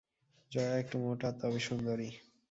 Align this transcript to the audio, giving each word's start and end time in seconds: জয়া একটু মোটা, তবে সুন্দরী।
জয়া 0.51 0.75
একটু 0.77 0.95
মোটা, 0.97 1.29
তবে 1.41 1.59
সুন্দরী। 1.59 2.09